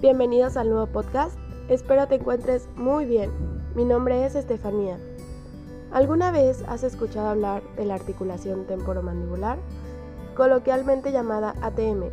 Bienvenidos 0.00 0.56
al 0.56 0.70
nuevo 0.70 0.86
podcast. 0.86 1.36
Espero 1.68 2.06
te 2.06 2.14
encuentres 2.14 2.68
muy 2.76 3.04
bien. 3.04 3.32
Mi 3.74 3.84
nombre 3.84 4.24
es 4.24 4.36
Estefanía. 4.36 4.96
¿Alguna 5.90 6.30
vez 6.30 6.62
has 6.68 6.84
escuchado 6.84 7.26
hablar 7.26 7.64
de 7.74 7.84
la 7.84 7.96
articulación 7.96 8.64
temporomandibular, 8.68 9.58
coloquialmente 10.36 11.10
llamada 11.10 11.56
ATM? 11.62 12.10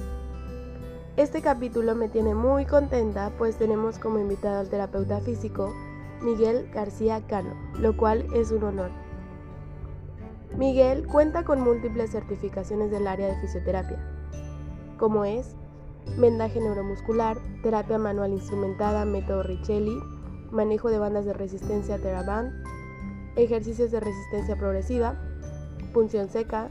Este 1.16 1.43
capítulo 1.43 1.93
me 1.93 2.10
tiene 2.10 2.34
muy 2.34 2.66
contenta 2.66 3.32
pues 3.38 3.56
tenemos 3.57 4.00
como 4.00 4.18
invitado 4.18 4.61
al 4.61 4.70
terapeuta 4.70 5.20
físico 5.20 5.71
Miguel 6.24 6.68
García 6.74 7.21
Cano, 7.28 7.54
lo 7.78 7.96
cual 7.96 8.25
es 8.33 8.50
un 8.50 8.64
honor. 8.64 8.89
Miguel 10.57 11.06
cuenta 11.06 11.43
con 11.43 11.61
múltiples 11.61 12.14
certificaciones 12.14 12.89
del 12.89 13.06
área 13.06 13.28
de 13.28 13.39
fisioterapia, 13.42 14.00
como 14.97 15.24
es 15.24 15.56
vendaje 16.18 16.59
neuromuscular, 16.59 17.37
terapia 17.61 17.97
manual 17.97 18.32
instrumentada, 18.32 19.05
método 19.05 19.43
Richelli, 19.43 19.97
manejo 20.51 20.89
de 20.89 21.00
bandas 21.00 21.25
de 21.25 21.33
resistencia 21.33 22.00
Teraband, 22.00 22.51
ejercicios 23.36 23.91
de 23.91 24.00
resistencia 24.00 24.55
progresiva, 24.55 25.15
punción 25.93 26.29
seca, 26.29 26.69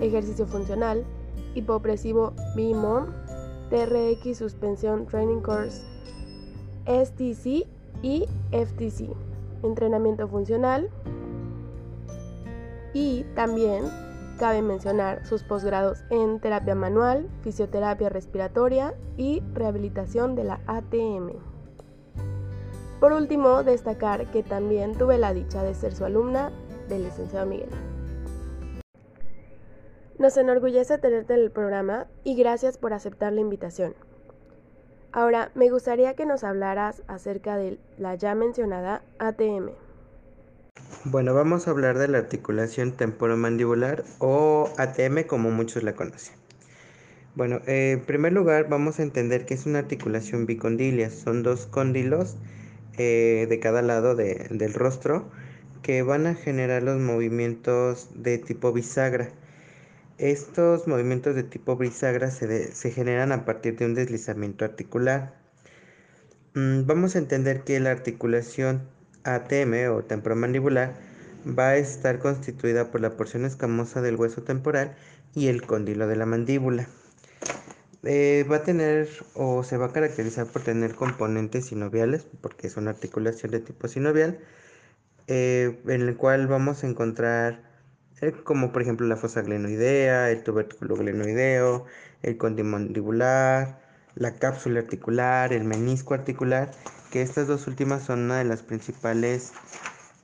ejercicio 0.00 0.46
funcional, 0.46 1.04
hipopresivo 1.54 2.32
BIMOM, 2.54 3.06
TRX 3.70 4.38
suspensión 4.38 5.06
training 5.06 5.40
course, 5.40 5.82
STC 6.86 7.66
y 8.02 8.26
FTC, 8.52 9.10
entrenamiento 9.62 10.28
funcional. 10.28 10.90
Y 12.92 13.24
también 13.34 13.84
Cabe 14.38 14.62
mencionar 14.62 15.24
sus 15.24 15.44
posgrados 15.44 16.04
en 16.10 16.40
terapia 16.40 16.74
manual, 16.74 17.28
fisioterapia 17.42 18.08
respiratoria 18.08 18.94
y 19.16 19.42
rehabilitación 19.52 20.34
de 20.34 20.44
la 20.44 20.60
ATM. 20.66 21.32
Por 22.98 23.12
último, 23.12 23.62
destacar 23.62 24.30
que 24.30 24.42
también 24.42 24.96
tuve 24.96 25.18
la 25.18 25.32
dicha 25.32 25.62
de 25.62 25.74
ser 25.74 25.94
su 25.94 26.04
alumna 26.04 26.50
del 26.88 27.04
licenciado 27.04 27.46
Miguel. 27.46 27.68
Nos 30.18 30.36
enorgullece 30.36 30.98
tenerte 30.98 31.34
en 31.34 31.40
el 31.40 31.50
programa 31.50 32.06
y 32.24 32.34
gracias 32.34 32.78
por 32.78 32.92
aceptar 32.92 33.32
la 33.32 33.40
invitación. 33.40 33.94
Ahora, 35.12 35.52
me 35.54 35.70
gustaría 35.70 36.14
que 36.14 36.26
nos 36.26 36.42
hablaras 36.42 37.02
acerca 37.06 37.56
de 37.56 37.78
la 37.98 38.14
ya 38.16 38.34
mencionada 38.34 39.02
ATM. 39.18 39.83
Bueno, 41.06 41.34
vamos 41.34 41.68
a 41.68 41.70
hablar 41.70 41.98
de 41.98 42.08
la 42.08 42.16
articulación 42.16 42.92
temporomandibular 42.92 44.04
o 44.20 44.72
ATM 44.78 45.24
como 45.26 45.50
muchos 45.50 45.82
la 45.82 45.94
conocen. 45.94 46.34
Bueno, 47.34 47.60
eh, 47.66 47.90
en 47.92 48.00
primer 48.00 48.32
lugar 48.32 48.70
vamos 48.70 48.98
a 48.98 49.02
entender 49.02 49.44
que 49.44 49.52
es 49.52 49.66
una 49.66 49.80
articulación 49.80 50.46
bicondilia. 50.46 51.10
Son 51.10 51.42
dos 51.42 51.66
cóndilos 51.66 52.38
eh, 52.96 53.46
de 53.50 53.60
cada 53.60 53.82
lado 53.82 54.14
del 54.14 54.72
rostro 54.72 55.30
que 55.82 56.00
van 56.02 56.26
a 56.26 56.34
generar 56.34 56.82
los 56.82 56.98
movimientos 56.98 58.08
de 58.14 58.38
tipo 58.38 58.72
bisagra. 58.72 59.28
Estos 60.16 60.88
movimientos 60.88 61.34
de 61.34 61.42
tipo 61.42 61.76
bisagra 61.76 62.30
se, 62.30 62.74
se 62.74 62.90
generan 62.90 63.30
a 63.30 63.44
partir 63.44 63.76
de 63.76 63.84
un 63.84 63.94
deslizamiento 63.94 64.64
articular. 64.64 65.34
Mm, 66.54 66.86
vamos 66.86 67.14
a 67.14 67.18
entender 67.18 67.62
que 67.62 67.78
la 67.78 67.90
articulación 67.90 68.88
ATM 69.24 69.88
o 69.90 70.02
temporomandibular 70.04 70.94
va 71.46 71.70
a 71.70 71.76
estar 71.76 72.18
constituida 72.18 72.90
por 72.90 73.00
la 73.00 73.16
porción 73.16 73.44
escamosa 73.44 74.00
del 74.00 74.16
hueso 74.16 74.42
temporal 74.42 74.96
y 75.34 75.48
el 75.48 75.62
cóndilo 75.62 76.06
de 76.06 76.16
la 76.16 76.26
mandíbula. 76.26 76.88
Eh, 78.04 78.46
va 78.50 78.56
a 78.56 78.62
tener 78.62 79.08
o 79.34 79.64
se 79.64 79.76
va 79.78 79.86
a 79.86 79.92
caracterizar 79.92 80.46
por 80.46 80.62
tener 80.62 80.94
componentes 80.94 81.66
sinoviales, 81.66 82.26
porque 82.40 82.66
es 82.66 82.76
una 82.76 82.90
articulación 82.90 83.52
de 83.52 83.60
tipo 83.60 83.88
sinovial, 83.88 84.38
eh, 85.26 85.80
en 85.86 86.02
el 86.02 86.16
cual 86.16 86.46
vamos 86.46 86.84
a 86.84 86.86
encontrar 86.86 87.62
eh, 88.20 88.32
como 88.44 88.72
por 88.72 88.82
ejemplo 88.82 89.06
la 89.06 89.16
fosa 89.16 89.42
glenoidea, 89.42 90.30
el 90.30 90.42
tubérculo 90.42 90.96
glenoideo, 90.96 91.86
el 92.22 92.36
condimandibular, 92.38 93.83
la 94.16 94.34
cápsula 94.36 94.80
articular, 94.80 95.52
el 95.52 95.64
menisco 95.64 96.14
articular 96.14 96.70
que 97.10 97.22
estas 97.22 97.46
dos 97.46 97.66
últimas 97.66 98.02
son 98.02 98.20
una 98.20 98.38
de 98.38 98.44
las 98.44 98.62
principales 98.62 99.52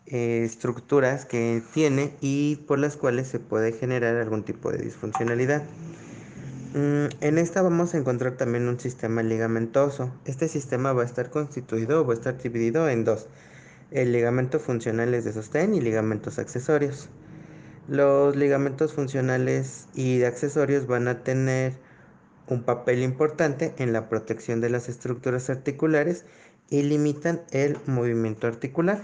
eh, 0.06 0.42
estructuras 0.44 1.24
que 1.24 1.62
tiene 1.72 2.12
y 2.20 2.56
por 2.66 2.78
las 2.78 2.96
cuales 2.96 3.28
se 3.28 3.38
puede 3.38 3.72
generar 3.72 4.16
algún 4.16 4.44
tipo 4.44 4.70
de 4.72 4.78
disfuncionalidad. 4.78 5.62
Mm, 6.74 7.06
en 7.20 7.38
esta 7.38 7.62
vamos 7.62 7.94
a 7.94 7.98
encontrar 7.98 8.36
también 8.36 8.68
un 8.68 8.78
sistema 8.78 9.22
ligamentoso. 9.22 10.12
Este 10.24 10.48
sistema 10.48 10.92
va 10.92 11.02
a 11.02 11.06
estar 11.06 11.30
constituido 11.30 12.00
o 12.00 12.06
va 12.06 12.14
a 12.14 12.16
estar 12.16 12.40
dividido 12.40 12.88
en 12.88 13.04
dos. 13.04 13.28
El 13.90 14.12
ligamento 14.12 14.60
funcional 14.60 15.14
es 15.14 15.24
de 15.24 15.32
sostén 15.32 15.74
y 15.74 15.80
ligamentos 15.80 16.38
accesorios. 16.38 17.08
Los 17.88 18.36
ligamentos 18.36 18.92
funcionales 18.92 19.88
y 19.94 20.18
de 20.18 20.26
accesorios 20.26 20.86
van 20.86 21.08
a 21.08 21.24
tener 21.24 21.74
un 22.50 22.64
papel 22.64 23.02
importante 23.02 23.72
en 23.78 23.92
la 23.92 24.08
protección 24.08 24.60
de 24.60 24.68
las 24.68 24.88
estructuras 24.88 25.48
articulares 25.48 26.26
y 26.68 26.82
limitan 26.82 27.42
el 27.52 27.78
movimiento 27.86 28.46
articular. 28.46 29.02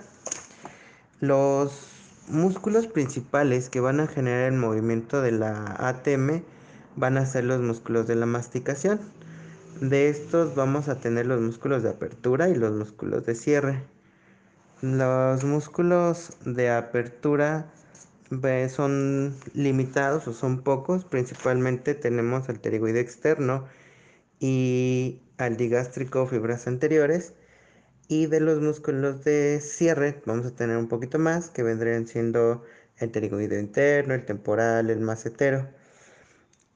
Los 1.20 1.88
músculos 2.28 2.88
principales 2.88 3.70
que 3.70 3.80
van 3.80 4.00
a 4.00 4.08
generar 4.08 4.52
el 4.52 4.58
movimiento 4.58 5.22
de 5.22 5.32
la 5.32 5.76
ATM 5.78 6.42
van 6.96 7.16
a 7.16 7.26
ser 7.26 7.44
los 7.44 7.60
músculos 7.60 8.06
de 8.06 8.16
la 8.16 8.26
masticación. 8.26 9.00
De 9.80 10.08
estos 10.08 10.54
vamos 10.54 10.88
a 10.88 11.00
tener 11.00 11.26
los 11.26 11.40
músculos 11.40 11.82
de 11.82 11.90
apertura 11.90 12.48
y 12.48 12.54
los 12.54 12.72
músculos 12.72 13.24
de 13.26 13.34
cierre. 13.34 13.82
Los 14.82 15.44
músculos 15.44 16.36
de 16.44 16.70
apertura 16.70 17.66
son 18.68 19.36
limitados 19.54 20.26
o 20.28 20.32
son 20.32 20.62
pocos, 20.62 21.04
principalmente 21.04 21.94
tenemos 21.94 22.48
el 22.48 22.60
pterigoide 22.60 23.00
externo 23.00 23.66
y 24.40 25.22
al 25.38 25.56
digástrico 25.56 26.26
fibras 26.26 26.66
anteriores 26.66 27.34
y 28.08 28.26
de 28.26 28.40
los 28.40 28.60
músculos 28.60 29.24
de 29.24 29.60
cierre 29.60 30.22
vamos 30.26 30.46
a 30.46 30.54
tener 30.54 30.76
un 30.76 30.88
poquito 30.88 31.18
más, 31.18 31.50
que 31.50 31.62
vendrían 31.62 32.06
siendo 32.06 32.62
el 32.98 33.10
pterigoide 33.10 33.60
interno, 33.60 34.14
el 34.14 34.24
temporal, 34.24 34.90
el 34.90 35.00
macetero. 35.00 35.68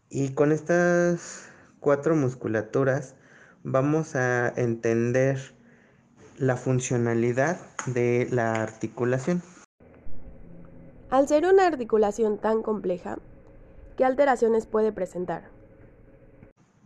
Y 0.08 0.30
con 0.34 0.52
estas 0.52 1.44
cuatro 1.78 2.16
musculaturas 2.16 3.14
vamos 3.62 4.16
a 4.16 4.52
entender 4.56 5.38
la 6.36 6.56
funcionalidad 6.56 7.60
de 7.86 8.28
la 8.30 8.62
articulación. 8.62 9.42
Al 11.10 11.26
ser 11.26 11.44
una 11.44 11.66
articulación 11.66 12.38
tan 12.38 12.62
compleja, 12.62 13.18
¿qué 13.96 14.04
alteraciones 14.04 14.66
puede 14.66 14.92
presentar? 14.92 15.50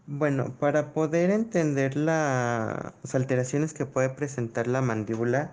Bueno, 0.06 0.56
para 0.58 0.94
poder 0.94 1.30
entender 1.30 1.94
las 1.94 3.14
alteraciones 3.14 3.74
que 3.74 3.84
puede 3.84 4.08
presentar 4.08 4.66
la 4.66 4.80
mandíbula, 4.80 5.52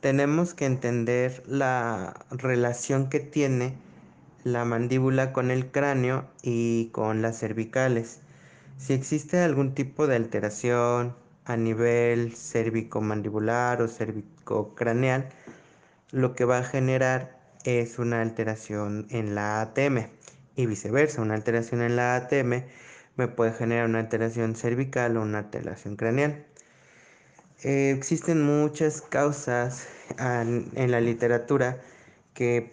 tenemos 0.00 0.54
que 0.54 0.64
entender 0.64 1.42
la 1.46 2.24
relación 2.30 3.10
que 3.10 3.20
tiene 3.20 3.76
la 4.42 4.64
mandíbula 4.64 5.34
con 5.34 5.50
el 5.50 5.70
cráneo 5.70 6.24
y 6.42 6.86
con 6.92 7.20
las 7.20 7.38
cervicales. 7.38 8.20
Si 8.78 8.94
existe 8.94 9.38
algún 9.42 9.74
tipo 9.74 10.06
de 10.06 10.16
alteración 10.16 11.14
a 11.44 11.58
nivel 11.58 12.32
cérvico-mandibular 12.34 13.82
o 13.82 13.88
cérvico-craneal, 13.88 15.28
lo 16.10 16.34
que 16.34 16.46
va 16.46 16.58
a 16.58 16.64
generar 16.64 17.37
es 17.68 17.98
una 17.98 18.22
alteración 18.22 19.06
en 19.10 19.34
la 19.34 19.60
ATM 19.60 20.06
y 20.56 20.66
viceversa, 20.66 21.20
una 21.20 21.34
alteración 21.34 21.82
en 21.82 21.96
la 21.96 22.16
ATM 22.16 22.64
me 23.16 23.28
puede 23.28 23.52
generar 23.52 23.86
una 23.86 23.98
alteración 23.98 24.56
cervical 24.56 25.16
o 25.16 25.22
una 25.22 25.38
alteración 25.40 25.96
craneal. 25.96 26.46
Eh, 27.62 27.90
existen 27.90 28.42
muchas 28.42 29.02
causas 29.02 29.86
en 30.18 30.90
la 30.90 31.00
literatura 31.00 31.82
que 32.32 32.72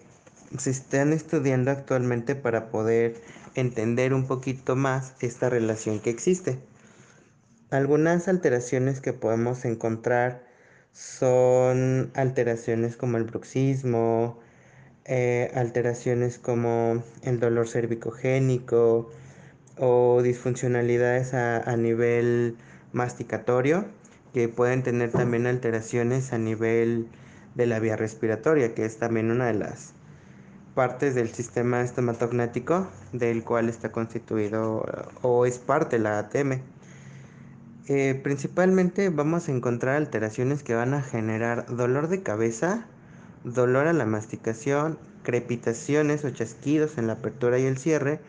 se 0.57 0.69
están 0.69 1.11
estudiando 1.11 1.71
actualmente 1.71 2.35
para 2.35 2.69
poder 2.69 3.21
entender 3.55 4.13
un 4.13 4.27
poquito 4.27 4.75
más 4.75 5.15
esta 5.19 5.49
relación 5.49 5.99
que 5.99 6.11
existe. 6.11 6.59
Algunas 7.71 8.27
alteraciones 8.27 9.01
que 9.01 9.11
podemos 9.11 9.65
encontrar 9.65 10.45
son 10.93 12.11
alteraciones 12.13 12.95
como 12.95 13.17
el 13.17 13.25
bruxismo, 13.25 14.39
eh, 15.05 15.51
alteraciones 15.55 16.37
como 16.37 17.03
el 17.23 17.39
dolor 17.39 17.67
cervicogénico, 17.67 19.09
o 19.77 20.21
disfuncionalidades 20.23 21.33
a, 21.33 21.75
nivel 21.77 22.55
masticatorio 22.93 23.85
que 24.33 24.47
pueden 24.47 24.83
tener 24.83 25.11
también 25.11 25.47
alteraciones 25.47 26.33
a 26.33 26.37
nivel 26.37 27.07
de 27.55 27.65
la 27.65 27.79
vía 27.79 27.95
respiratoria, 27.95 28.73
que 28.73 28.85
es 28.85 28.97
también 28.97 29.31
una 29.31 29.47
de 29.47 29.53
las 29.53 29.93
partes 30.75 31.15
del 31.15 31.29
sistema 31.29 31.81
estomatognático 31.81 32.89
del 33.13 33.43
cual 33.43 33.69
está 33.69 33.91
constituido 33.93 34.85
o 35.21 35.45
es 35.45 35.57
parte 35.57 35.99
la 35.99 36.19
ATM. 36.19 36.61
Eh, 37.87 38.19
principalmente 38.21 39.09
vamos 39.09 39.47
a 39.47 39.51
encontrar 39.51 39.95
alteraciones 39.95 40.63
que 40.63 40.73
van 40.73 40.93
a 40.93 41.01
generar 41.01 41.65
dolor 41.67 42.09
de 42.09 42.23
cabeza, 42.23 42.87
dolor 43.45 43.87
a 43.87 43.93
la 43.93 44.05
masticación, 44.05 44.97
crepitaciones 45.23 46.25
o 46.25 46.31
chasquidos 46.31 46.97
en 46.97 47.07
la 47.07 47.13
apertura 47.13 47.59
y 47.59 47.65
el 47.65 47.77
cierre 47.77 48.19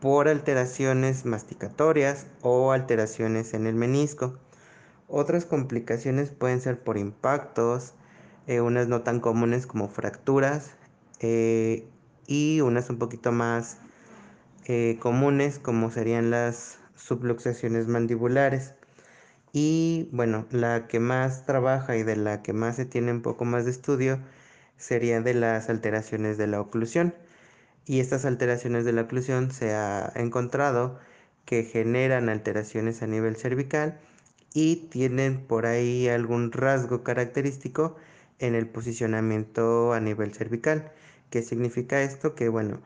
por 0.00 0.28
alteraciones 0.28 1.24
masticatorias 1.24 2.26
o 2.40 2.72
alteraciones 2.72 3.54
en 3.54 3.66
el 3.66 3.74
menisco. 3.74 4.38
Otras 5.08 5.44
complicaciones 5.44 6.30
pueden 6.30 6.60
ser 6.60 6.82
por 6.82 6.96
impactos, 6.96 7.94
eh, 8.46 8.60
unas 8.60 8.88
no 8.88 9.02
tan 9.02 9.20
comunes 9.20 9.66
como 9.66 9.88
fracturas 9.88 10.70
eh, 11.20 11.86
y 12.26 12.60
unas 12.60 12.88
un 12.90 12.98
poquito 12.98 13.32
más 13.32 13.78
comunes 15.00 15.58
como 15.58 15.90
serían 15.90 16.30
las 16.30 16.78
subluxaciones 16.94 17.88
mandibulares. 17.88 18.74
Y 19.52 20.08
bueno, 20.12 20.46
la 20.50 20.86
que 20.86 21.00
más 21.00 21.44
trabaja 21.44 21.96
y 21.96 22.04
de 22.04 22.16
la 22.16 22.42
que 22.42 22.52
más 22.52 22.76
se 22.76 22.86
tiene 22.86 23.12
un 23.12 23.22
poco 23.22 23.44
más 23.44 23.64
de 23.64 23.72
estudio 23.72 24.18
sería 24.82 25.20
de 25.20 25.34
las 25.34 25.70
alteraciones 25.70 26.38
de 26.38 26.48
la 26.48 26.60
oclusión. 26.60 27.14
Y 27.86 28.00
estas 28.00 28.24
alteraciones 28.24 28.84
de 28.84 28.92
la 28.92 29.02
oclusión 29.02 29.52
se 29.52 29.74
ha 29.74 30.12
encontrado 30.16 30.98
que 31.44 31.64
generan 31.64 32.28
alteraciones 32.28 33.02
a 33.02 33.06
nivel 33.06 33.36
cervical 33.36 34.00
y 34.54 34.88
tienen 34.90 35.40
por 35.46 35.66
ahí 35.66 36.08
algún 36.08 36.52
rasgo 36.52 37.02
característico 37.04 37.96
en 38.40 38.54
el 38.54 38.68
posicionamiento 38.68 39.92
a 39.92 40.00
nivel 40.00 40.34
cervical. 40.34 40.92
¿Qué 41.30 41.42
significa 41.42 42.02
esto? 42.02 42.34
Que 42.34 42.48
bueno, 42.48 42.82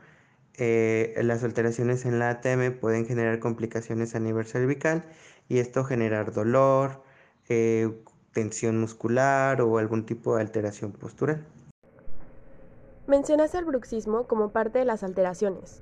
eh, 0.57 1.15
las 1.23 1.43
alteraciones 1.43 2.05
en 2.05 2.19
la 2.19 2.29
ATM 2.29 2.79
pueden 2.79 3.05
generar 3.07 3.39
complicaciones 3.39 4.15
a 4.15 4.19
nivel 4.19 4.45
cervical 4.45 5.05
y 5.49 5.59
esto 5.59 5.83
generar 5.83 6.31
dolor, 6.33 7.03
eh, 7.49 7.89
tensión 8.33 8.79
muscular 8.79 9.61
o 9.61 9.77
algún 9.79 10.05
tipo 10.05 10.35
de 10.35 10.41
alteración 10.41 10.91
postural. 10.91 11.45
Mencionaste 13.07 13.57
el 13.57 13.63
bruxismo 13.63 14.27
como 14.27 14.49
parte 14.51 14.79
de 14.79 14.85
las 14.85 15.01
alteraciones. 15.01 15.81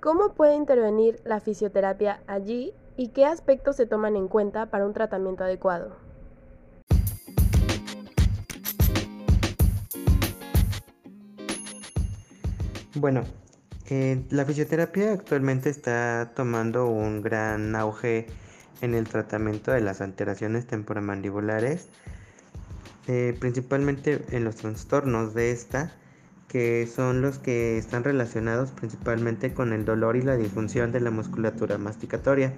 ¿Cómo 0.00 0.34
puede 0.34 0.54
intervenir 0.54 1.20
la 1.24 1.40
fisioterapia 1.40 2.22
allí 2.28 2.72
y 2.96 3.08
qué 3.08 3.26
aspectos 3.26 3.74
se 3.74 3.86
toman 3.86 4.14
en 4.14 4.28
cuenta 4.28 4.66
para 4.66 4.86
un 4.86 4.92
tratamiento 4.92 5.42
adecuado? 5.42 5.96
Bueno, 12.94 13.24
eh, 13.88 14.24
la 14.30 14.44
fisioterapia 14.44 15.12
actualmente 15.12 15.70
está 15.70 16.30
tomando 16.36 16.86
un 16.86 17.20
gran 17.20 17.74
auge 17.74 18.28
en 18.80 18.94
el 18.94 19.08
tratamiento 19.08 19.72
de 19.72 19.80
las 19.80 20.00
alteraciones 20.00 20.68
temporomandibulares, 20.68 21.88
eh, 23.08 23.36
principalmente 23.40 24.24
en 24.30 24.44
los 24.44 24.54
trastornos 24.54 25.34
de 25.34 25.50
esta, 25.50 25.96
que 26.50 26.88
son 26.92 27.22
los 27.22 27.38
que 27.38 27.78
están 27.78 28.02
relacionados 28.02 28.72
principalmente 28.72 29.54
con 29.54 29.72
el 29.72 29.84
dolor 29.84 30.16
y 30.16 30.22
la 30.22 30.36
disfunción 30.36 30.90
de 30.90 30.98
la 30.98 31.12
musculatura 31.12 31.78
masticatoria. 31.78 32.52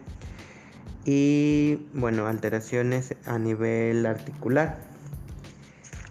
Y 1.04 1.88
bueno, 1.92 2.26
alteraciones 2.26 3.14
a 3.26 3.38
nivel 3.38 4.06
articular. 4.06 4.78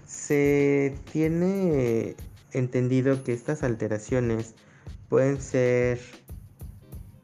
Se 0.06 0.96
tiene 1.12 2.16
entendido 2.52 3.24
que 3.24 3.34
estas 3.34 3.64
alteraciones 3.64 4.54
pueden 5.10 5.42
ser 5.42 6.00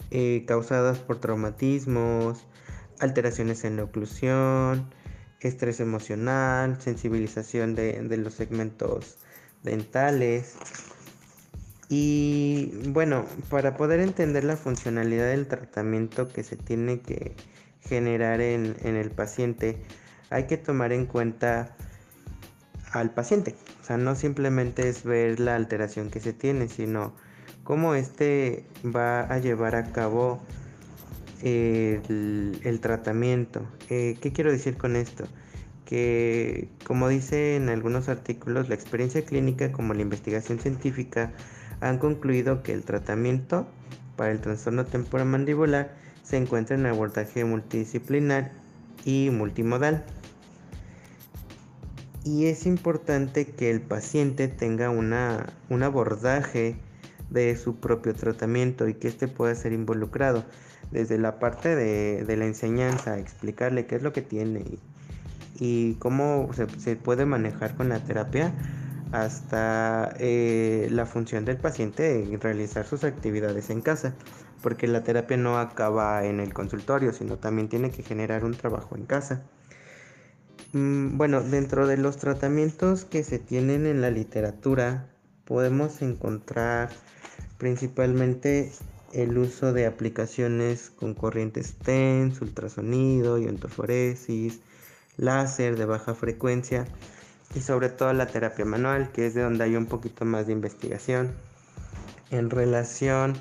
eh, 0.09 0.43
causadas 0.47 0.97
por 0.97 1.19
traumatismos, 1.19 2.47
alteraciones 2.99 3.63
en 3.63 3.75
la 3.75 3.83
oclusión, 3.83 4.89
estrés 5.39 5.79
emocional, 5.79 6.81
sensibilización 6.81 7.75
de, 7.75 8.17
los 8.17 8.33
segmentos 8.33 9.19
dentales. 9.63 10.55
Y 11.89 12.71
bueno, 12.89 13.25
para 13.49 13.77
poder 13.77 13.99
entender 13.99 14.43
la 14.43 14.57
funcionalidad 14.57 15.27
del 15.27 15.47
tratamiento 15.47 16.27
que 16.27 16.43
se 16.43 16.57
tiene 16.57 16.99
que 16.99 17.35
generar 17.81 18.41
en, 18.41 18.75
en, 18.83 18.95
el 18.95 19.09
paciente, 19.11 19.77
hay 20.29 20.47
que 20.47 20.57
tomar 20.57 20.91
en 20.91 21.05
cuenta 21.05 21.75
al 22.91 23.11
paciente. 23.11 23.55
O 23.81 23.85
sea, 23.85 23.97
no 23.97 24.15
simplemente 24.15 24.89
es 24.89 25.03
ver 25.03 25.39
la 25.39 25.55
alteración 25.55 26.09
que 26.09 26.19
se 26.19 26.33
tiene, 26.33 26.67
sino 26.67 27.13
cómo 27.63 27.95
éste 27.95 28.65
va 28.83 29.21
a 29.21 29.39
llevar 29.39 29.75
a 29.75 29.91
cabo 29.91 30.41
el, 31.43 32.79
tratamiento. 32.81 33.65
Eh, 33.89 34.17
¿Qué 34.21 34.31
quiero 34.31 34.51
decir 34.51 34.77
con 34.77 34.95
esto? 34.95 35.25
Que 35.87 36.67
como 36.85 37.07
dice 37.07 37.55
en 37.55 37.69
algunos 37.69 38.09
artículos, 38.09 38.67
la 38.67 38.75
experiencia 38.75 39.23
clínica 39.23 39.71
como 39.71 39.93
la 39.93 40.01
investigación 40.01 40.59
científica 40.59 41.31
han 41.79 41.97
concluido 41.97 42.61
que 42.61 42.73
el 42.73 42.83
tratamiento 42.83 43.65
para 44.17 44.31
el 44.31 44.41
trastorno 44.41 44.85
temporomandibular 44.85 45.95
se 46.23 46.35
encuentra 46.35 46.75
en 46.75 46.85
abordaje 46.85 47.45
multidisciplinar 47.45 48.51
y 49.05 49.29
multimodal. 49.31 50.03
Y 52.25 52.47
es 52.47 52.65
importante 52.65 53.45
que 53.45 53.71
el 53.71 53.79
paciente 53.79 54.49
tenga 54.49 54.89
una, 54.89 55.53
un 55.69 55.83
abordaje 55.83 56.75
de 57.29 57.55
su 57.55 57.77
propio 57.77 58.13
tratamiento 58.13 58.89
y 58.89 58.95
que 58.95 59.07
éste 59.07 59.29
pueda 59.29 59.55
ser 59.55 59.71
involucrado 59.71 60.43
desde 60.91 61.17
la 61.17 61.39
parte 61.39 61.75
de, 61.75 62.37
la 62.37 62.45
enseñanza, 62.45 63.17
explicarle 63.17 63.85
qué 63.85 63.95
es 63.95 64.03
lo 64.03 64.11
que 64.11 64.21
tiene 64.21 64.59
y, 64.59 64.79
cómo 65.99 66.49
se, 66.53 66.95
puede 66.95 67.25
manejar 67.25 67.75
con 67.75 67.89
la 67.89 67.99
terapia 67.99 68.53
hasta 69.11 70.13
eh, 70.19 70.87
la 70.91 71.05
función 71.05 71.45
del 71.45 71.57
paciente 71.57 72.23
en 72.23 72.39
realizar 72.39 72.85
sus 72.85 73.03
actividades 73.03 73.69
en 73.69 73.81
casa, 73.81 74.13
porque 74.61 74.87
la 74.87 75.03
terapia 75.03 75.37
no 75.37 75.57
acaba 75.57 76.25
en 76.25 76.39
el 76.39 76.53
consultorio, 76.53 77.13
sino 77.13 77.37
también 77.37 77.69
tiene 77.69 77.89
que 77.89 78.03
generar 78.03 78.43
un 78.43 78.53
trabajo 78.53 78.95
en 78.95 79.05
casa. 79.05 79.43
Mm, 80.73 81.17
bueno, 81.17 81.41
dentro 81.41 81.87
de 81.87 81.97
los 81.97 82.17
tratamientos 82.17 83.05
que 83.05 83.23
se 83.23 83.39
tienen 83.39 83.85
en 83.85 84.01
la 84.01 84.11
literatura, 84.11 85.07
podemos 85.45 86.01
encontrar 86.01 86.89
principalmente 87.57 88.71
el 89.13 89.37
uso 89.37 89.71
de 89.71 89.85
aplicaciones 89.85 90.89
con 90.89 91.13
corrientes 91.13 91.75
TENS, 91.75 92.41
ultrasonido, 92.41 93.39
iontoforesis, 93.39 94.59
láser 95.17 95.77
de 95.77 95.85
baja 95.85 96.13
frecuencia 96.13 96.85
y 97.55 97.61
sobre 97.61 97.89
todo 97.89 98.13
la 98.13 98.27
terapia 98.27 98.65
manual, 98.65 99.11
que 99.11 99.27
es 99.27 99.33
de 99.33 99.41
donde 99.41 99.63
hay 99.63 99.75
un 99.75 99.85
poquito 99.85 100.25
más 100.25 100.47
de 100.47 100.53
investigación 100.53 101.33
en 102.29 102.49
relación 102.49 103.35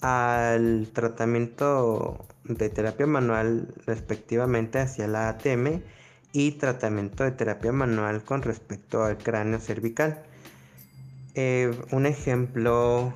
al 0.00 0.88
tratamiento 0.92 2.24
de 2.44 2.70
terapia 2.70 3.06
manual 3.06 3.68
respectivamente 3.86 4.78
hacia 4.78 5.06
la 5.06 5.28
ATM 5.28 5.82
y 6.32 6.52
tratamiento 6.52 7.24
de 7.24 7.32
terapia 7.32 7.72
manual 7.72 8.22
con 8.22 8.42
respecto 8.42 9.04
al 9.04 9.18
cráneo 9.18 9.60
cervical. 9.60 10.22
Eh, 11.34 11.70
un 11.90 12.06
ejemplo 12.06 13.12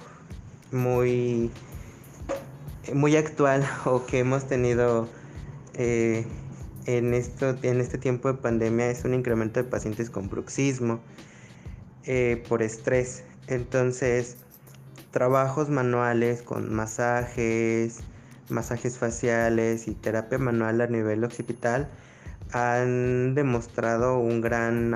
muy, 0.73 1.51
muy 2.93 3.17
actual 3.17 3.67
o 3.85 4.05
que 4.07 4.21
hemos 4.21 4.47
tenido 4.47 5.09
eh, 5.75 6.27
en, 6.87 7.15
esto, 7.15 7.57
en 7.63 7.81
este 7.81 7.99
tiempo 7.99 8.29
de 8.29 8.39
pandemia 8.39 8.91
es 8.91 9.05
un 9.05 9.15
incremento 9.15 9.63
de 9.63 9.69
pacientes 9.69 10.11
con 10.11 10.29
bruxismo 10.29 11.01
eh, 12.05 12.45
por 12.49 12.63
estrés. 12.63 13.25
Entonces, 13.47 14.37
trabajos 15.11 15.71
manuales 15.71 16.43
con 16.43 16.75
masajes, 16.75 18.01
masajes 18.49 18.99
faciales 18.99 19.89
y 19.89 19.95
terapia 19.95 20.39
manual 20.39 20.81
a 20.81 20.87
nivel 20.87 21.25
occipital 21.25 21.89
han 22.53 23.35
demostrado 23.35 24.19
un 24.19 24.41
gran, 24.41 24.95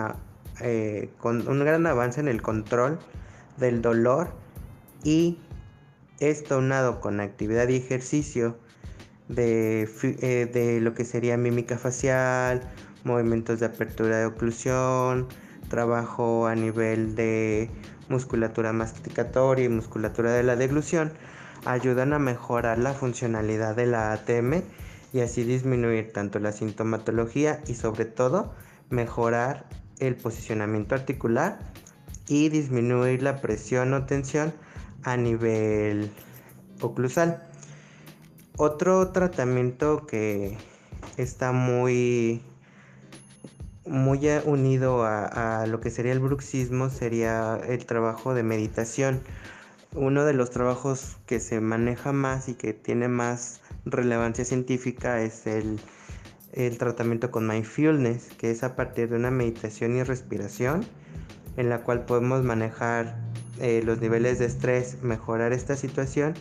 eh, 0.60 1.08
un 1.22 1.64
gran 1.64 1.86
avance 1.86 2.20
en 2.20 2.28
el 2.28 2.42
control 2.42 2.98
del 3.56 3.82
dolor 3.82 4.30
y 5.02 5.38
esto 6.20 6.56
aunado 6.56 7.00
con 7.00 7.20
actividad 7.20 7.68
y 7.68 7.76
ejercicio 7.76 8.56
de, 9.28 9.88
eh, 10.02 10.46
de, 10.52 10.80
lo 10.80 10.94
que 10.94 11.04
sería 11.04 11.36
mímica 11.36 11.78
facial, 11.78 12.62
movimientos 13.04 13.60
de 13.60 13.66
apertura 13.66 14.18
de 14.18 14.26
oclusión, 14.26 15.28
trabajo 15.68 16.46
a 16.46 16.54
nivel 16.54 17.14
de 17.14 17.70
musculatura 18.08 18.72
masticatoria 18.72 19.66
y 19.66 19.68
musculatura 19.68 20.32
de 20.32 20.42
la 20.42 20.56
deglución, 20.56 21.12
ayudan 21.64 22.12
a 22.12 22.18
mejorar 22.18 22.78
la 22.78 22.94
funcionalidad 22.94 23.76
de 23.76 23.86
la 23.86 24.12
ATM 24.12 24.62
y 25.12 25.20
así 25.20 25.44
disminuir 25.44 26.12
tanto 26.12 26.38
la 26.38 26.52
sintomatología 26.52 27.60
y 27.66 27.74
sobre 27.74 28.04
todo 28.04 28.54
mejorar 28.90 29.66
el 29.98 30.16
posicionamiento 30.16 30.94
articular 30.94 31.58
y 32.28 32.48
disminuir 32.50 33.22
la 33.22 33.40
presión 33.40 33.92
o 33.94 34.04
tensión 34.06 34.52
a 35.02 35.16
nivel 35.16 36.10
oclusal. 36.80 37.47
Otro 38.60 39.12
tratamiento 39.12 40.04
que 40.04 40.58
está 41.16 41.52
muy 41.52 42.42
muy 43.86 44.28
unido 44.44 45.04
a, 45.04 45.64
lo 45.68 45.78
que 45.78 45.90
sería 45.90 46.10
el 46.10 46.18
bruxismo 46.18 46.90
sería 46.90 47.60
el 47.68 47.86
trabajo 47.86 48.34
de 48.34 48.42
meditación. 48.42 49.20
Uno 49.94 50.24
de 50.24 50.32
los 50.32 50.50
trabajos 50.50 51.18
que 51.24 51.38
se 51.38 51.60
maneja 51.60 52.12
más 52.12 52.48
y 52.48 52.54
que 52.54 52.72
tiene 52.72 53.06
más 53.06 53.60
relevancia 53.84 54.44
científica 54.44 55.22
es 55.22 55.46
el, 55.46 55.78
el 56.52 56.78
tratamiento 56.78 57.30
con 57.30 57.46
mindfulness, 57.46 58.34
que 58.38 58.50
es 58.50 58.64
a 58.64 58.74
partir 58.74 59.08
de 59.08 59.14
una 59.14 59.30
meditación 59.30 59.96
y 59.96 60.02
respiración 60.02 60.84
en 61.56 61.68
la 61.68 61.82
cual 61.82 62.06
podemos 62.06 62.42
manejar 62.42 63.20
eh, 63.60 63.82
los 63.84 64.00
niveles 64.00 64.40
de 64.40 64.46
estrés, 64.46 65.00
mejorar 65.00 65.52
esta 65.52 65.76
situación 65.76 66.34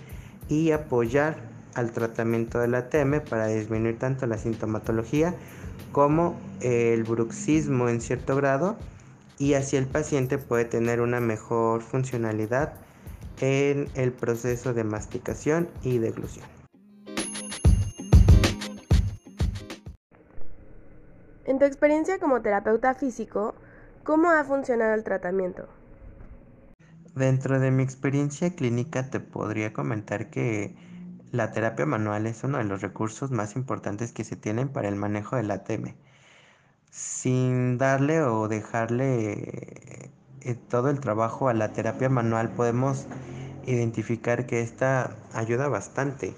y 0.49 0.71
apoyar 0.71 1.46
al 1.77 1.91
tratamiento 1.91 2.59
de 2.59 2.67
la 2.67 2.89
TM 2.89 3.21
para 3.21 3.47
disminuir 3.47 3.99
tanto 3.99 4.25
la 4.25 4.39
sintomatología 4.39 5.35
como 5.91 6.35
el 6.59 7.03
bruxismo 7.03 7.87
en 7.87 8.01
cierto 8.01 8.35
grado 8.35 8.77
y 9.37 9.53
así 9.53 9.77
el 9.77 9.85
paciente 9.85 10.39
puede 10.39 10.65
tener 10.65 11.01
una 11.01 11.19
mejor 11.19 11.81
funcionalidad 11.81 12.73
en 13.39 13.87
el 13.93 14.11
proceso 14.11 14.73
de 14.73 14.83
masticación 14.83 15.69
y 15.83 15.99
deglución. 15.99 16.45
En 21.45 21.59
tu 21.59 21.65
experiencia 21.65 22.17
como 22.17 22.41
terapeuta 22.41 22.95
físico, 22.95 23.53
¿cómo 24.03 24.31
ha 24.31 24.43
funcionado 24.43 24.95
el 24.95 25.03
tratamiento? 25.03 25.67
Dentro 27.13 27.59
de 27.59 27.69
mi 27.69 27.83
experiencia 27.83 28.55
clínica 28.55 29.09
te 29.11 29.19
podría 29.19 29.73
comentar 29.73 30.29
que 30.31 30.75
la 31.31 31.51
terapia 31.51 31.85
manual 31.85 32.27
es 32.27 32.43
uno 32.43 32.57
de 32.57 32.63
los 32.63 32.81
recursos 32.81 33.31
más 33.31 33.55
importantes 33.55 34.11
que 34.13 34.23
se 34.23 34.35
tienen 34.35 34.69
para 34.69 34.87
el 34.87 34.95
manejo 34.95 35.35
del 35.35 35.51
ATM. 35.51 35.95
Sin 36.91 37.77
darle 37.77 38.21
o 38.21 38.47
dejarle 38.47 40.11
eh, 40.41 40.55
todo 40.69 40.89
el 40.89 40.99
trabajo 40.99 41.49
a 41.49 41.53
la 41.53 41.73
terapia 41.73 42.09
manual 42.09 42.49
podemos 42.49 43.05
identificar 43.65 44.45
que 44.45 44.61
esta 44.61 45.15
ayuda 45.33 45.67
bastante 45.67 46.35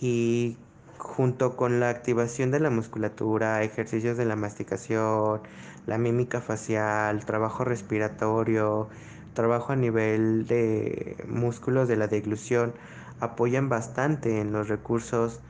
y 0.00 0.56
junto 0.96 1.56
con 1.56 1.80
la 1.80 1.90
activación 1.90 2.50
de 2.50 2.60
la 2.60 2.70
musculatura, 2.70 3.62
ejercicios 3.62 4.16
de 4.16 4.24
la 4.24 4.36
masticación, 4.36 5.42
la 5.86 5.98
mímica 5.98 6.40
facial, 6.40 7.24
trabajo 7.24 7.64
respiratorio, 7.64 8.88
trabajo 9.34 9.72
a 9.72 9.76
nivel 9.76 10.46
de 10.46 11.16
músculos 11.28 11.88
de 11.88 11.96
la 11.96 12.08
deglución, 12.08 12.74
apoyan 13.20 13.68
bastante 13.68 14.40
en 14.40 14.52
los 14.52 14.68
recursos, 14.68 15.40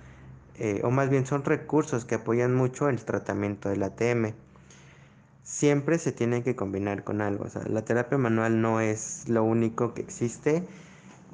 eh, 0.57 0.81
o 0.85 0.91
más 0.91 1.11
bien 1.11 1.27
son 1.27 1.45
recursos 1.45 2.05
que 2.05 2.17
apoyan 2.17 2.55
mucho 2.55 2.89
el 2.89 3.05
tratamiento 3.05 3.69
del 3.69 3.83
ATM. 3.83 4.35
Siempre 5.43 5.99
se 5.99 6.13
tiene 6.13 6.43
que 6.43 6.57
combinar 6.57 7.05
con 7.05 7.21
algo, 7.21 7.45
o 7.45 7.49
sea, 7.49 7.63
la 7.67 7.83
terapia 7.83 8.19
manual 8.19 8.61
no 8.61 8.81
es 8.81 9.29
lo 9.29 9.45
único 9.45 9.95
que 9.95 10.03
existe 10.03 10.67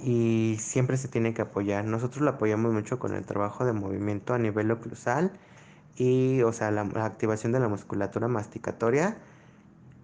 y 0.01 0.57
siempre 0.61 0.97
se 0.97 1.09
tiene 1.09 1.35
que 1.35 1.43
apoyar. 1.43 1.85
Nosotros 1.85 2.23
lo 2.23 2.31
apoyamos 2.31 2.73
mucho 2.73 2.99
con 2.99 3.15
el 3.15 3.25
trabajo 3.25 3.65
de 3.65 3.73
movimiento 3.73 4.35
a 4.35 4.39
nivel 4.39 4.71
oclusal 4.71 5.33
y, 5.97 6.43
o 6.43 6.53
sea, 6.53 6.71
la, 6.71 6.83
activación 7.05 7.53
de 7.53 7.61
la 7.61 7.69
musculatura 7.69 8.29
masticatoria 8.29 9.17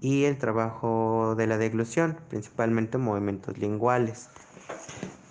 y 0.00 0.25
el 0.25 0.38
trabajo 0.38 1.34
de 1.37 1.46
la 1.46 1.58
deglución, 1.58 2.18
principalmente 2.28 2.99
movimientos 2.99 3.58
linguales. 3.58 4.30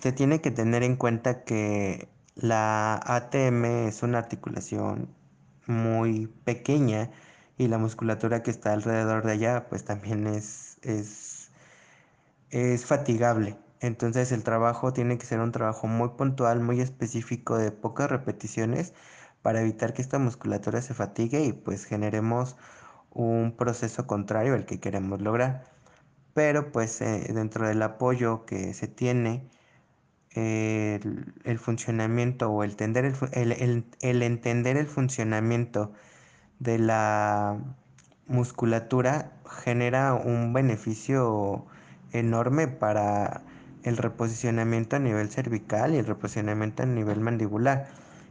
Se 0.00 0.12
tiene 0.12 0.40
que 0.40 0.50
tener 0.50 0.82
en 0.82 0.96
cuenta 0.96 1.44
que 1.44 2.08
la 2.34 3.00
ATM 3.04 3.86
es 3.88 4.02
una 4.02 4.18
articulación 4.18 5.14
muy 5.66 6.26
pequeña 6.44 7.10
y 7.58 7.68
la 7.68 7.78
musculatura 7.78 8.42
que 8.42 8.50
está 8.50 8.72
alrededor 8.72 9.24
de 9.26 9.34
ella 9.34 9.66
pues 9.68 9.84
también 9.84 10.26
es, 10.26 10.78
es, 10.82 11.50
es 12.50 12.86
fatigable. 12.86 13.58
Entonces 13.80 14.32
el 14.32 14.44
trabajo 14.44 14.92
tiene 14.92 15.18
que 15.18 15.26
ser 15.26 15.40
un 15.40 15.52
trabajo 15.52 15.86
muy 15.86 16.10
puntual, 16.10 16.60
muy 16.60 16.80
específico, 16.80 17.58
de 17.58 17.72
pocas 17.72 18.10
repeticiones 18.10 18.94
para 19.42 19.60
evitar 19.60 19.92
que 19.94 20.02
esta 20.02 20.18
musculatura 20.18 20.82
se 20.82 20.94
fatigue 20.94 21.44
y 21.44 21.52
pues 21.52 21.84
generemos 21.84 22.56
un 23.10 23.54
proceso 23.56 24.06
contrario 24.06 24.54
al 24.54 24.66
que 24.66 24.80
queremos 24.80 25.20
lograr. 25.22 25.64
Pero 26.34 26.72
pues 26.72 27.00
eh, 27.02 27.30
dentro 27.34 27.66
del 27.68 27.82
apoyo 27.82 28.46
que 28.46 28.74
se 28.74 28.88
tiene, 28.88 29.50
el, 30.34 31.58
funcionamiento 31.58 32.50
o 32.50 32.62
el, 32.64 32.76
el, 32.78 33.84
el 34.00 34.22
entender 34.22 34.76
el 34.76 34.86
funcionamiento 34.86 35.92
de 36.58 36.78
la 36.78 37.58
musculatura 38.26 39.32
genera 39.44 40.14
un 40.14 40.52
beneficio 40.52 41.66
enorme 42.12 42.68
para 42.68 43.42
el 43.82 43.96
reposicionamiento 43.96 44.96
a 44.96 44.98
nivel 44.98 45.30
cervical 45.30 45.94
y 45.94 45.98
el 45.98 46.06
reposicionamiento 46.06 46.82
a 46.82 46.86
nivel 46.86 47.20
mandibular, 47.20 47.88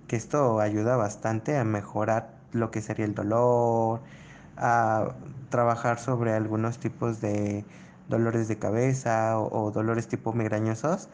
que 0.08 0.16
esto 0.16 0.60
ayuda 0.60 0.96
bastante 0.96 1.58
a 1.58 1.64
mejorar 1.64 2.40
lo 2.52 2.72
que 2.72 2.82
sería 2.82 3.06
el 3.06 3.16
dolor, 3.16 4.02
a 4.58 5.16
trabajar 5.50 6.00
sobre 6.00 6.34
algunos 6.34 6.80
tipos 6.80 7.22
de 7.22 7.66
dolores 8.08 8.48
de 8.48 8.58
cabeza 8.58 9.40
o, 9.40 9.72
dolores 9.72 10.08
tipo 10.08 10.34
migrañosos 10.34 11.10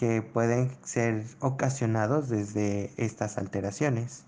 que 0.00 0.22
pueden 0.22 0.70
ser 0.82 1.24
ocasionados 1.40 2.30
desde 2.30 2.90
estas 2.96 3.36
alteraciones. 3.36 4.24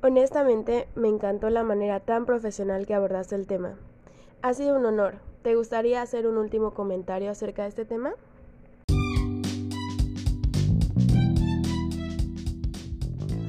Honestamente, 0.00 0.86
me 0.94 1.08
encantó 1.08 1.50
la 1.50 1.64
manera 1.64 1.98
tan 1.98 2.24
profesional 2.24 2.86
que 2.86 2.94
abordaste 2.94 3.34
el 3.34 3.48
tema. 3.48 3.74
Ha 4.42 4.54
sido 4.54 4.76
un 4.76 4.86
honor. 4.86 5.14
¿Te 5.42 5.56
gustaría 5.56 6.02
hacer 6.02 6.28
un 6.28 6.36
último 6.36 6.72
comentario 6.72 7.32
acerca 7.32 7.62
de 7.62 7.68
este 7.70 7.84
tema? 7.84 8.12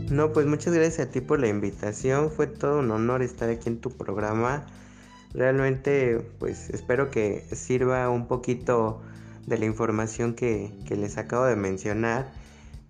No, 0.10 0.34
pues 0.34 0.48
muchas 0.48 0.74
gracias 0.74 1.08
a 1.08 1.12
ti 1.12 1.22
por 1.22 1.40
la 1.40 1.50
invitación. 1.50 2.32
Fue 2.32 2.48
todo 2.48 2.80
un 2.80 2.90
honor 2.90 3.22
estar 3.22 3.48
aquí 3.48 3.70
en 3.70 3.80
tu 3.80 3.92
programa. 3.92 4.66
Realmente, 5.36 6.26
pues 6.40 6.72
espero 6.72 7.12
que 7.12 7.46
sirva 7.52 8.10
un 8.10 8.28
poquito 8.28 9.02
de 9.48 9.58
la 9.58 9.66
información 9.66 10.34
que, 10.34 10.72
les 10.90 11.18
acabo 11.18 11.46
de 11.46 11.56
mencionar. 11.56 12.32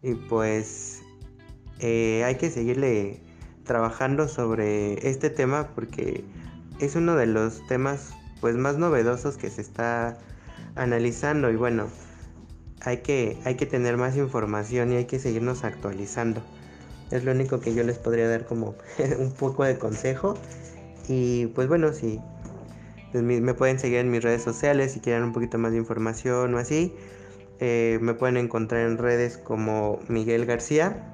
Y 0.01 0.15
pues 0.15 1.01
eh, 1.79 2.23
hay 2.25 2.35
que 2.35 2.49
seguirle 2.49 3.21
trabajando 3.63 4.27
sobre 4.27 5.07
este 5.07 5.29
tema 5.29 5.69
porque 5.75 6.23
es 6.79 6.95
uno 6.95 7.15
de 7.15 7.27
los 7.27 7.65
temas 7.67 8.13
pues 8.41 8.55
más 8.55 8.77
novedosos 8.77 9.37
que 9.37 9.49
se 9.49 9.61
está 9.61 10.17
analizando. 10.75 11.51
Y 11.51 11.55
bueno 11.55 11.87
hay 12.83 12.97
que 12.97 13.37
hay 13.45 13.55
que 13.55 13.65
tener 13.65 13.97
más 13.97 14.17
información 14.17 14.91
y 14.91 14.95
hay 14.95 15.05
que 15.05 15.19
seguirnos 15.19 15.63
actualizando. 15.63 16.41
Es 17.11 17.23
lo 17.23 17.31
único 17.31 17.59
que 17.59 17.73
yo 17.73 17.83
les 17.83 17.97
podría 17.97 18.27
dar 18.27 18.45
como 18.45 18.75
un 19.19 19.31
poco 19.31 19.63
de 19.63 19.77
consejo. 19.77 20.35
Y 21.07 21.47
pues 21.47 21.67
bueno 21.67 21.93
si 21.93 22.19
me 23.13 23.53
pueden 23.53 23.79
seguir 23.79 23.99
en 23.99 24.11
mis 24.11 24.23
redes 24.23 24.41
sociales 24.41 24.93
si 24.93 24.99
quieren 24.99 25.23
un 25.23 25.33
poquito 25.33 25.57
más 25.57 25.71
de 25.71 25.77
información 25.77 26.53
o 26.55 26.57
así 26.57 26.93
eh, 27.63 27.99
me 28.01 28.15
pueden 28.15 28.37
encontrar 28.37 28.87
en 28.87 28.97
redes 28.97 29.37
como 29.37 29.99
Miguel 30.07 30.47
García 30.47 31.13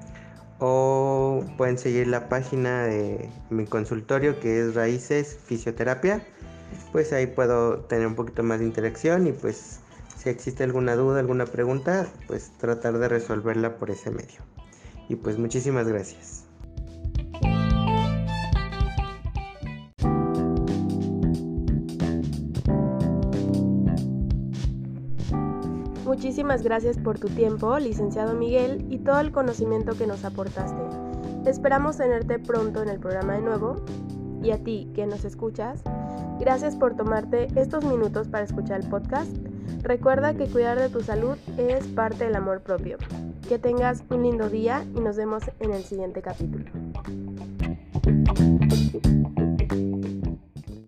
o 0.58 1.44
pueden 1.58 1.76
seguir 1.76 2.08
la 2.08 2.30
página 2.30 2.84
de 2.84 3.28
mi 3.50 3.66
consultorio 3.66 4.40
que 4.40 4.60
es 4.60 4.74
Raíces 4.74 5.38
Fisioterapia. 5.44 6.26
Pues 6.90 7.12
ahí 7.12 7.26
puedo 7.26 7.80
tener 7.80 8.06
un 8.06 8.14
poquito 8.14 8.42
más 8.42 8.60
de 8.60 8.64
interacción 8.64 9.26
y 9.26 9.32
pues 9.32 9.80
si 10.16 10.30
existe 10.30 10.64
alguna 10.64 10.96
duda, 10.96 11.20
alguna 11.20 11.44
pregunta, 11.44 12.08
pues 12.26 12.50
tratar 12.56 12.98
de 12.98 13.08
resolverla 13.08 13.76
por 13.76 13.90
ese 13.90 14.10
medio. 14.10 14.40
Y 15.10 15.16
pues 15.16 15.38
muchísimas 15.38 15.86
gracias. 15.86 16.47
Muchísimas 26.08 26.62
gracias 26.62 26.96
por 26.96 27.18
tu 27.18 27.28
tiempo, 27.28 27.78
licenciado 27.78 28.32
Miguel, 28.32 28.86
y 28.88 28.96
todo 28.96 29.20
el 29.20 29.30
conocimiento 29.30 29.92
que 29.94 30.06
nos 30.06 30.24
aportaste. 30.24 30.80
Esperamos 31.44 31.98
tenerte 31.98 32.38
pronto 32.38 32.82
en 32.82 32.88
el 32.88 32.98
programa 32.98 33.34
de 33.34 33.42
nuevo. 33.42 33.76
Y 34.42 34.52
a 34.52 34.64
ti 34.64 34.90
que 34.94 35.04
nos 35.04 35.26
escuchas, 35.26 35.82
gracias 36.40 36.76
por 36.76 36.96
tomarte 36.96 37.48
estos 37.60 37.84
minutos 37.84 38.26
para 38.26 38.44
escuchar 38.44 38.80
el 38.80 38.88
podcast. 38.88 39.36
Recuerda 39.82 40.32
que 40.32 40.46
cuidar 40.46 40.78
de 40.78 40.88
tu 40.88 41.02
salud 41.02 41.36
es 41.58 41.86
parte 41.88 42.24
del 42.24 42.36
amor 42.36 42.62
propio. 42.62 42.96
Que 43.46 43.58
tengas 43.58 44.02
un 44.08 44.22
lindo 44.22 44.48
día 44.48 44.86
y 44.96 45.00
nos 45.00 45.18
vemos 45.18 45.42
en 45.60 45.74
el 45.74 45.84
siguiente 45.84 46.22
capítulo. 46.22 46.64